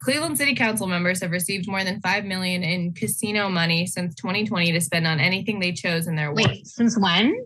Cleveland 0.00 0.38
City 0.38 0.54
Council 0.54 0.86
members 0.86 1.20
have 1.20 1.30
received 1.30 1.68
more 1.68 1.84
than 1.84 2.00
5 2.00 2.24
million 2.24 2.62
in 2.62 2.94
casino 2.94 3.50
money 3.50 3.86
since 3.86 4.14
2020 4.14 4.72
to 4.72 4.80
spend 4.80 5.06
on 5.06 5.20
anything 5.20 5.60
they 5.60 5.72
chose 5.72 6.06
in 6.06 6.16
their 6.16 6.32
Wait, 6.32 6.46
wards. 6.46 6.74
since 6.74 6.98
when? 6.98 7.44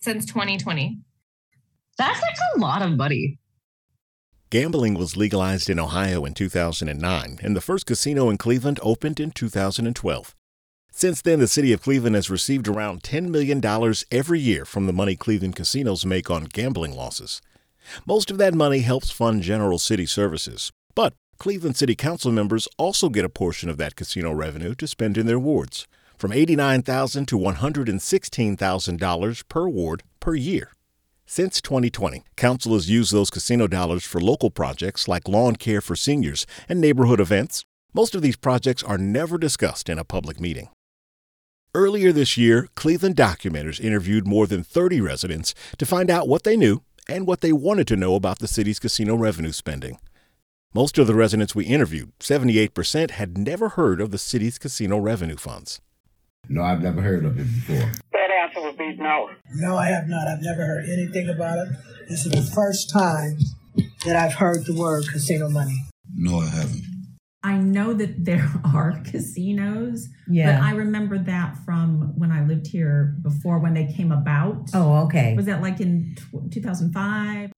Since 0.00 0.26
2020. 0.26 0.98
That's 1.96 2.20
like 2.20 2.36
a 2.56 2.58
lot 2.58 2.82
of 2.82 2.96
money. 2.96 3.38
Gambling 4.50 4.94
was 4.94 5.16
legalized 5.16 5.70
in 5.70 5.78
Ohio 5.78 6.24
in 6.24 6.34
2009, 6.34 7.38
and 7.42 7.56
the 7.56 7.60
first 7.60 7.86
casino 7.86 8.28
in 8.28 8.38
Cleveland 8.38 8.80
opened 8.82 9.20
in 9.20 9.30
2012. 9.30 10.34
Since 10.90 11.22
then, 11.22 11.38
the 11.38 11.48
city 11.48 11.72
of 11.72 11.82
Cleveland 11.82 12.16
has 12.16 12.30
received 12.30 12.66
around 12.66 13.02
$10 13.02 13.28
million 13.28 13.60
every 14.10 14.40
year 14.40 14.64
from 14.64 14.86
the 14.86 14.92
money 14.92 15.14
Cleveland 15.14 15.56
casinos 15.56 16.04
make 16.04 16.30
on 16.30 16.44
gambling 16.44 16.94
losses. 16.94 17.40
Most 18.06 18.30
of 18.32 18.38
that 18.38 18.54
money 18.54 18.80
helps 18.80 19.10
fund 19.10 19.42
general 19.42 19.78
city 19.78 20.06
services, 20.06 20.72
but 20.94 21.14
Cleveland 21.38 21.76
City 21.76 21.94
Council 21.94 22.32
members 22.32 22.68
also 22.78 23.08
get 23.08 23.24
a 23.24 23.28
portion 23.28 23.68
of 23.68 23.76
that 23.78 23.96
casino 23.96 24.32
revenue 24.32 24.74
to 24.76 24.86
spend 24.86 25.18
in 25.18 25.26
their 25.26 25.38
wards, 25.38 25.86
from 26.16 26.30
$89,000 26.30 27.26
to 27.26 27.38
$116,000 27.38 29.48
per 29.48 29.68
ward 29.68 30.02
per 30.20 30.34
year. 30.34 30.72
Since 31.26 31.60
2020, 31.62 32.22
Council 32.36 32.74
has 32.74 32.90
used 32.90 33.12
those 33.12 33.30
casino 33.30 33.66
dollars 33.66 34.04
for 34.04 34.20
local 34.20 34.50
projects 34.50 35.08
like 35.08 35.26
lawn 35.26 35.56
care 35.56 35.80
for 35.80 35.96
seniors 35.96 36.46
and 36.68 36.80
neighborhood 36.80 37.20
events. 37.20 37.64
Most 37.94 38.14
of 38.14 38.22
these 38.22 38.36
projects 38.36 38.82
are 38.82 38.98
never 38.98 39.38
discussed 39.38 39.88
in 39.88 39.98
a 39.98 40.04
public 40.04 40.38
meeting. 40.38 40.68
Earlier 41.74 42.12
this 42.12 42.36
year, 42.36 42.68
Cleveland 42.76 43.16
Documenters 43.16 43.80
interviewed 43.80 44.28
more 44.28 44.46
than 44.46 44.62
30 44.62 45.00
residents 45.00 45.54
to 45.78 45.86
find 45.86 46.08
out 46.08 46.28
what 46.28 46.44
they 46.44 46.56
knew 46.56 46.82
and 47.08 47.26
what 47.26 47.40
they 47.40 47.52
wanted 47.52 47.88
to 47.88 47.96
know 47.96 48.14
about 48.14 48.38
the 48.38 48.46
city's 48.46 48.78
casino 48.78 49.16
revenue 49.16 49.50
spending. 49.50 49.98
Most 50.74 50.98
of 50.98 51.06
the 51.06 51.14
residents 51.14 51.54
we 51.54 51.64
interviewed, 51.66 52.10
78%, 52.18 53.12
had 53.12 53.38
never 53.38 53.70
heard 53.70 54.00
of 54.00 54.10
the 54.10 54.18
city's 54.18 54.58
casino 54.58 54.98
revenue 54.98 55.36
funds. 55.36 55.80
No, 56.48 56.62
I've 56.62 56.82
never 56.82 57.00
heard 57.00 57.24
of 57.24 57.38
it 57.38 57.44
before. 57.44 57.92
That 58.12 58.30
answer 58.42 58.60
would 58.60 58.76
be 58.76 58.96
no. 58.96 59.30
No, 59.54 59.76
I 59.76 59.86
have 59.86 60.08
not. 60.08 60.26
I've 60.26 60.42
never 60.42 60.66
heard 60.66 60.84
anything 60.88 61.28
about 61.28 61.58
it. 61.58 61.68
This 62.08 62.26
is 62.26 62.32
the 62.32 62.42
first 62.54 62.90
time 62.92 63.38
that 64.04 64.16
I've 64.16 64.34
heard 64.34 64.66
the 64.66 64.74
word 64.74 65.06
casino 65.10 65.48
money. 65.48 65.80
No, 66.12 66.38
I 66.40 66.48
haven't. 66.48 66.82
I 67.44 67.56
know 67.58 67.94
that 67.94 68.24
there 68.24 68.50
are 68.74 69.00
casinos, 69.04 70.08
Yeah. 70.28 70.58
but 70.58 70.64
I 70.66 70.72
remember 70.72 71.18
that 71.18 71.56
from 71.64 72.18
when 72.18 72.32
I 72.32 72.44
lived 72.44 72.66
here 72.66 73.14
before 73.22 73.58
when 73.60 73.74
they 73.74 73.86
came 73.86 74.10
about. 74.10 74.70
oh, 74.74 75.04
okay. 75.04 75.34
Was 75.36 75.46
that 75.46 75.62
like 75.62 75.80
in 75.80 76.16
2005? 76.50 77.52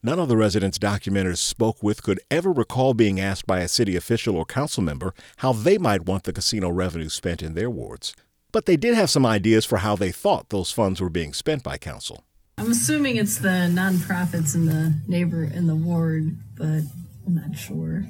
None 0.00 0.20
of 0.20 0.28
the 0.28 0.36
residents 0.36 0.78
documenters 0.78 1.38
spoke 1.38 1.82
with 1.82 2.04
could 2.04 2.20
ever 2.30 2.52
recall 2.52 2.94
being 2.94 3.18
asked 3.18 3.48
by 3.48 3.60
a 3.60 3.68
city 3.68 3.96
official 3.96 4.36
or 4.36 4.44
council 4.44 4.80
member 4.80 5.12
how 5.38 5.52
they 5.52 5.76
might 5.76 6.06
want 6.06 6.22
the 6.22 6.32
casino 6.32 6.68
revenue 6.70 7.08
spent 7.08 7.42
in 7.42 7.54
their 7.54 7.68
wards. 7.68 8.14
But 8.52 8.66
they 8.66 8.76
did 8.76 8.94
have 8.94 9.10
some 9.10 9.26
ideas 9.26 9.64
for 9.64 9.78
how 9.78 9.96
they 9.96 10.12
thought 10.12 10.50
those 10.50 10.70
funds 10.70 11.00
were 11.00 11.10
being 11.10 11.34
spent 11.34 11.64
by 11.64 11.78
council. 11.78 12.22
I'm 12.58 12.70
assuming 12.70 13.16
it's 13.16 13.38
the 13.38 13.68
nonprofits 13.72 14.54
in 14.54 14.66
the 14.66 14.94
neighbor 15.08 15.42
in 15.42 15.66
the 15.66 15.74
ward, 15.74 16.36
but 16.56 16.82
I'm 17.26 17.34
not 17.34 17.56
sure. 17.56 18.04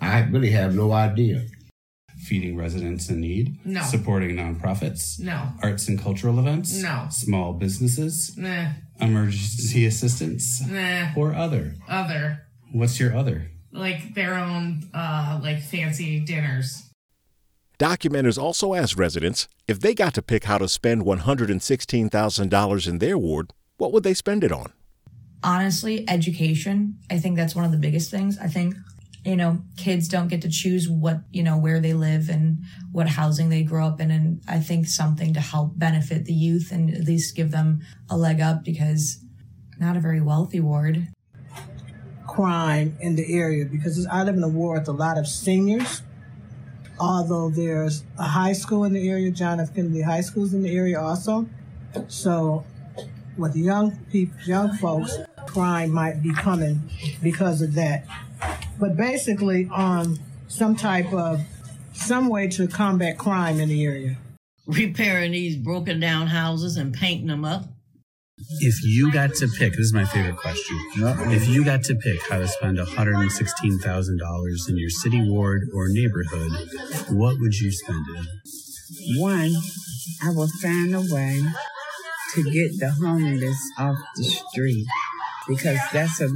I 0.00 0.20
really 0.20 0.52
have 0.52 0.74
no 0.74 0.92
idea. 0.92 1.42
Feeding 2.26 2.56
residents 2.56 3.08
in 3.08 3.20
need, 3.20 3.58
No. 3.64 3.82
supporting 3.82 4.36
nonprofits, 4.36 5.18
No. 5.20 5.52
arts 5.62 5.88
and 5.88 5.98
cultural 5.98 6.38
events, 6.38 6.82
No. 6.82 7.06
small 7.10 7.52
businesses, 7.52 8.36
Nah. 8.36 8.72
emergency 9.00 9.86
assistance, 9.86 10.60
Nah. 10.66 11.12
or 11.16 11.34
other. 11.34 11.74
Other. 11.88 12.42
What's 12.72 12.98
your 13.00 13.16
other? 13.16 13.50
Like 13.72 14.14
their 14.14 14.34
own 14.34 14.88
uh 14.92 15.38
like 15.42 15.60
fancy 15.62 16.20
dinners. 16.20 16.82
Documenters 17.78 18.38
also 18.38 18.74
asked 18.74 18.96
residents 18.98 19.48
if 19.68 19.78
they 19.80 19.94
got 19.94 20.14
to 20.14 20.22
pick 20.22 20.44
how 20.44 20.58
to 20.58 20.66
spend 20.68 21.02
$116,000 21.04 22.86
in 22.88 22.98
their 22.98 23.18
ward, 23.18 23.52
what 23.76 23.92
would 23.92 24.02
they 24.02 24.14
spend 24.14 24.42
it 24.44 24.52
on? 24.52 24.72
honestly, 25.42 26.04
education. 26.08 26.98
I 27.10 27.18
think 27.18 27.36
that's 27.36 27.54
one 27.54 27.64
of 27.64 27.70
the 27.70 27.76
biggest 27.78 28.10
things. 28.10 28.36
I 28.38 28.48
think, 28.48 28.74
you 29.26 29.36
know, 29.36 29.60
kids 29.76 30.06
don't 30.06 30.28
get 30.28 30.40
to 30.42 30.48
choose 30.48 30.88
what, 30.88 31.20
you 31.32 31.42
know, 31.42 31.58
where 31.58 31.80
they 31.80 31.92
live 31.92 32.28
and 32.28 32.58
what 32.92 33.08
housing 33.08 33.48
they 33.48 33.64
grow 33.64 33.86
up 33.86 34.00
in. 34.00 34.12
And 34.12 34.40
I 34.46 34.60
think 34.60 34.86
something 34.86 35.34
to 35.34 35.40
help 35.40 35.76
benefit 35.76 36.26
the 36.26 36.32
youth 36.32 36.70
and 36.70 36.94
at 36.94 37.02
least 37.02 37.34
give 37.34 37.50
them 37.50 37.80
a 38.08 38.16
leg 38.16 38.40
up 38.40 38.62
because 38.64 39.18
not 39.78 39.96
a 39.96 40.00
very 40.00 40.20
wealthy 40.20 40.60
ward. 40.60 41.08
Crime 42.28 42.96
in 43.00 43.16
the 43.16 43.34
area 43.34 43.64
because 43.64 44.06
I 44.06 44.22
live 44.22 44.36
in 44.36 44.44
a 44.44 44.48
ward 44.48 44.80
with 44.80 44.88
a 44.88 44.92
lot 44.92 45.18
of 45.18 45.26
seniors. 45.26 46.02
Although 47.00 47.50
there's 47.50 48.04
a 48.18 48.24
high 48.24 48.52
school 48.52 48.84
in 48.84 48.92
the 48.92 49.08
area, 49.08 49.30
John 49.32 49.58
F. 49.58 49.74
Kennedy 49.74 50.02
High 50.02 50.20
School's 50.20 50.54
in 50.54 50.62
the 50.62 50.74
area 50.74 51.00
also. 51.00 51.46
So 52.08 52.64
with 53.36 53.56
young 53.56 53.96
people, 54.10 54.38
young 54.46 54.72
folks, 54.76 55.16
crime 55.46 55.90
might 55.90 56.22
be 56.22 56.32
coming 56.32 56.88
because 57.22 57.60
of 57.60 57.74
that. 57.74 58.06
But 58.78 58.96
basically, 58.96 59.68
on 59.72 60.18
some 60.48 60.76
type 60.76 61.12
of 61.12 61.40
some 61.94 62.28
way 62.28 62.48
to 62.48 62.68
combat 62.68 63.18
crime 63.18 63.58
in 63.60 63.68
the 63.68 63.84
area. 63.84 64.16
repairing 64.66 65.32
these 65.32 65.56
broken 65.56 66.00
down 66.00 66.26
houses 66.26 66.76
and 66.76 66.92
painting 66.92 67.28
them 67.28 67.44
up. 67.44 67.64
If 68.60 68.82
you 68.82 69.10
got 69.12 69.32
to 69.34 69.48
pick, 69.48 69.72
this 69.72 69.80
is 69.80 69.92
my 69.94 70.04
favorite 70.04 70.36
question. 70.36 70.76
If 71.32 71.48
you 71.48 71.64
got 71.64 71.84
to 71.84 71.94
pick 71.94 72.20
how 72.28 72.38
to 72.38 72.46
spend 72.48 72.76
$116,000 72.78 74.68
in 74.68 74.76
your 74.76 74.90
city 74.90 75.22
ward 75.26 75.62
or 75.74 75.88
neighborhood, 75.88 76.52
what 77.10 77.38
would 77.40 77.54
you 77.54 77.72
spend 77.72 78.04
it 78.10 78.18
on? 78.18 78.26
One, 79.18 79.54
I 80.22 80.30
will 80.30 80.48
find 80.60 80.94
a 80.94 81.00
way 81.00 81.40
to 82.34 82.42
get 82.42 82.78
the 82.78 82.90
homeless 82.90 83.58
off 83.78 83.96
the 84.16 84.24
street 84.24 84.86
because 85.48 85.78
that's 85.92 86.20
a 86.20 86.28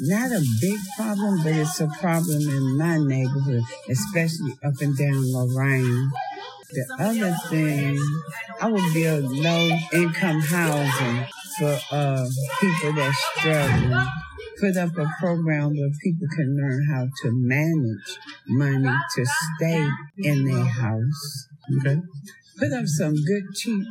not 0.00 0.30
a 0.30 0.44
big 0.60 0.78
problem, 0.96 1.42
but 1.42 1.52
it's 1.52 1.80
a 1.80 1.88
problem 2.00 2.42
in 2.42 2.78
my 2.78 2.98
neighborhood, 2.98 3.62
especially 3.88 4.52
up 4.64 4.80
and 4.80 4.96
down 4.96 5.32
Lorain. 5.32 6.10
The 6.70 6.96
other 7.00 7.36
thing, 7.48 7.98
I 8.60 8.70
would 8.70 8.92
build 8.92 9.24
low 9.24 9.70
income 9.92 10.40
housing 10.40 11.26
for 11.58 11.78
uh, 11.90 12.28
people 12.60 12.92
that 12.92 13.14
struggle. 13.36 14.04
Put 14.60 14.76
up 14.76 14.98
a 14.98 15.06
program 15.20 15.76
where 15.76 15.90
people 16.02 16.26
can 16.34 16.56
learn 16.56 16.86
how 16.90 17.06
to 17.22 17.32
manage 17.32 18.18
money 18.48 18.96
to 19.16 19.26
stay 19.56 19.88
in 20.18 20.44
their 20.44 20.64
house. 20.64 21.48
Okay. 21.78 22.00
Put 22.58 22.72
up 22.72 22.86
some 22.86 23.14
good 23.14 23.44
cheap 23.54 23.86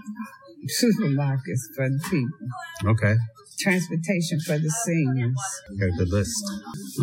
supermarkets 0.81 1.73
for 1.75 1.89
the 1.89 1.99
people. 2.09 2.91
Okay. 2.91 3.15
Transportation 3.59 4.39
for 4.41 4.57
the 4.57 4.69
seniors. 4.85 5.35
Got 5.79 5.87
a 5.87 5.91
good 5.91 6.09
list. 6.09 6.51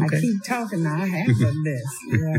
I 0.02 0.08
keep 0.20 0.42
talking, 0.44 0.86
I 0.86 1.06
have 1.06 1.28
a 1.28 1.50
list. 1.64 1.96
Yeah. 2.12 2.36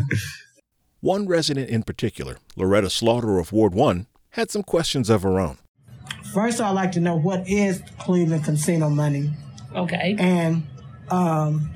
One 1.01 1.27
resident 1.27 1.69
in 1.69 1.83
particular, 1.83 2.37
Loretta 2.55 2.89
Slaughter 2.89 3.37
of 3.39 3.51
Ward 3.51 3.75
1, 3.75 4.07
had 4.31 4.49
some 4.49 4.63
questions 4.63 5.09
of 5.09 5.23
her 5.23 5.39
own. 5.39 5.57
First, 6.33 6.59
I'd 6.61 6.71
like 6.71 6.91
to 6.93 6.99
know 6.99 7.15
what 7.15 7.47
is 7.47 7.81
Cleveland 7.99 8.43
casino 8.45 8.89
money, 8.89 9.31
Okay. 9.75 10.15
and 10.17 10.63
um, 11.09 11.69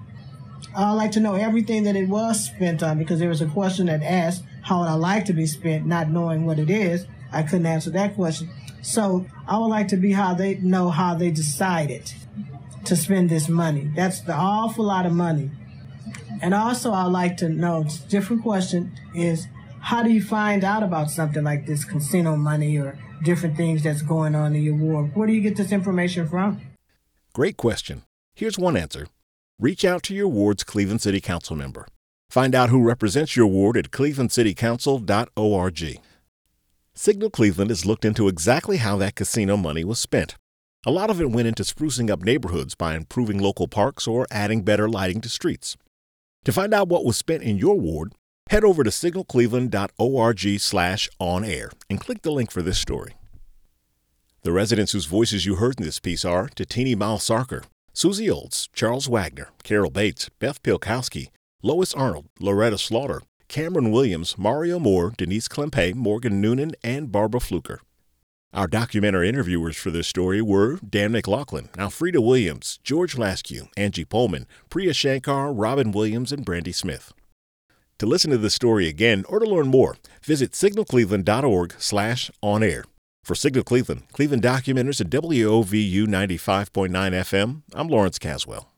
I'd 0.75 0.93
like 0.93 1.11
to 1.11 1.19
know 1.19 1.35
everything 1.35 1.83
that 1.83 1.95
it 1.95 2.07
was 2.09 2.45
spent 2.45 2.81
on 2.83 2.97
because 2.97 3.19
there 3.19 3.29
was 3.29 3.41
a 3.41 3.47
question 3.47 3.85
that 3.87 4.01
asked 4.01 4.43
how 4.61 4.79
would 4.79 4.87
I 4.89 4.93
like 4.93 5.25
to 5.25 5.33
be 5.33 5.45
spent, 5.45 5.85
not 5.85 6.09
knowing 6.09 6.45
what 6.45 6.57
it 6.59 6.69
is. 6.69 7.05
I 7.31 7.43
couldn't 7.43 7.65
answer 7.65 7.89
that 7.91 8.15
question. 8.15 8.49
So 8.81 9.25
I 9.47 9.57
would 9.57 9.67
like 9.67 9.87
to 9.89 9.97
be 9.97 10.11
how 10.11 10.33
they 10.33 10.55
know 10.55 10.89
how 10.89 11.13
they 11.15 11.31
decided 11.31 12.11
to 12.85 12.95
spend 12.95 13.29
this 13.29 13.49
money. 13.49 13.91
That's 13.95 14.21
the 14.21 14.33
awful 14.33 14.85
lot 14.85 15.05
of 15.05 15.13
money. 15.13 15.51
And 16.41 16.53
also, 16.53 16.93
I'd 16.93 17.07
like 17.07 17.37
to 17.37 17.49
know, 17.49 17.85
different 18.07 18.43
question 18.43 18.93
is, 19.13 19.47
how 19.81 20.03
do 20.03 20.09
you 20.09 20.21
find 20.21 20.63
out 20.63 20.83
about 20.83 21.09
something 21.09 21.43
like 21.43 21.65
this 21.65 21.83
casino 21.83 22.35
money 22.35 22.77
or 22.77 22.97
different 23.23 23.57
things 23.57 23.83
that's 23.83 24.01
going 24.01 24.35
on 24.35 24.55
in 24.55 24.63
your 24.63 24.75
ward? 24.75 25.15
Where 25.15 25.27
do 25.27 25.33
you 25.33 25.41
get 25.41 25.57
this 25.57 25.71
information 25.71 26.27
from? 26.27 26.61
Great 27.33 27.57
question. 27.57 28.03
Here's 28.35 28.57
one 28.57 28.77
answer 28.77 29.07
reach 29.59 29.83
out 29.83 30.03
to 30.03 30.15
your 30.15 30.29
ward's 30.29 30.63
Cleveland 30.63 31.01
City 31.01 31.19
Council 31.19 31.55
member. 31.55 31.85
Find 32.29 32.55
out 32.55 32.69
who 32.69 32.81
represents 32.81 33.35
your 33.35 33.47
ward 33.47 33.75
at 33.75 33.91
clevelandcitycouncil.org. 33.91 36.01
Signal 36.93 37.29
Cleveland 37.29 37.69
has 37.69 37.85
looked 37.85 38.05
into 38.05 38.27
exactly 38.27 38.77
how 38.77 38.97
that 38.97 39.15
casino 39.15 39.57
money 39.57 39.83
was 39.83 39.99
spent. 39.99 40.35
A 40.85 40.91
lot 40.91 41.09
of 41.09 41.19
it 41.19 41.29
went 41.29 41.47
into 41.47 41.63
sprucing 41.63 42.09
up 42.09 42.23
neighborhoods 42.23 42.73
by 42.73 42.95
improving 42.95 43.37
local 43.37 43.67
parks 43.67 44.07
or 44.07 44.25
adding 44.31 44.61
better 44.61 44.87
lighting 44.87 45.19
to 45.21 45.29
streets. 45.29 45.75
To 46.45 46.53
find 46.53 46.73
out 46.73 46.87
what 46.87 47.03
was 47.03 47.17
spent 47.17 47.43
in 47.43 47.57
your 47.57 47.77
ward, 47.77 48.13
head 48.49 48.63
over 48.63 48.85
to 48.85 48.89
signalcleveland.org 48.89 50.59
slash 50.61 51.09
on 51.19 51.43
air 51.43 51.69
and 51.89 51.99
click 51.99 52.21
the 52.21 52.31
link 52.31 52.49
for 52.49 52.61
this 52.61 52.79
story. 52.79 53.13
The 54.43 54.53
residents 54.53 54.93
whose 54.93 55.05
voices 55.05 55.45
you 55.45 55.55
heard 55.55 55.77
in 55.81 55.85
this 55.85 55.99
piece 55.99 56.23
are 56.23 56.47
Tatini 56.47 56.95
Malsarker, 56.95 57.65
Susie 57.91 58.29
Olds, 58.29 58.69
Charles 58.71 59.09
Wagner, 59.09 59.49
Carol 59.63 59.91
Bates, 59.91 60.29
Beth 60.39 60.63
Pilkowski, 60.63 61.27
Lois 61.61 61.93
Arnold, 61.93 62.27
Loretta 62.39 62.77
Slaughter, 62.77 63.21
Cameron 63.49 63.91
Williams, 63.91 64.37
Mario 64.37 64.79
Moore, 64.79 65.11
Denise 65.17 65.49
Klempe, 65.49 65.93
Morgan 65.93 66.39
Noonan, 66.39 66.71
and 66.85 67.11
Barbara 67.11 67.41
Fluker. 67.41 67.81
Our 68.51 68.65
documentary 68.65 69.29
interviewers 69.29 69.77
for 69.77 69.91
this 69.91 70.07
story 70.07 70.41
were 70.41 70.77
Dan 70.77 71.11
McLaughlin, 71.11 71.69
Alfreda 71.77 72.17
Williams, 72.17 72.79
George 72.83 73.15
Laskew, 73.15 73.69
Angie 73.77 74.05
Pullman, 74.05 74.47
Priya 74.71 74.93
Shankar, 74.93 75.53
Robin 75.53 75.91
Williams, 75.91 76.31
and 76.31 76.43
Brandy 76.43 76.71
Smith. 76.71 77.13
To 77.99 78.07
listen 78.07 78.31
to 78.31 78.39
this 78.39 78.55
story 78.55 78.87
again 78.87 79.23
or 79.29 79.37
to 79.37 79.45
learn 79.45 79.67
more, 79.67 79.97
visit 80.23 80.53
signalcleveland.org 80.53 81.75
slash 81.77 82.31
on 82.41 82.63
air. 82.63 82.85
For 83.23 83.35
Signal 83.35 83.63
Cleveland, 83.63 84.03
Cleveland 84.13 84.41
Documenters, 84.41 84.99
and 84.99 85.11
WOVU 85.11 86.07
95.9 86.07 86.89
FM, 86.89 87.61
I'm 87.75 87.87
Lawrence 87.87 88.17
Caswell. 88.17 88.68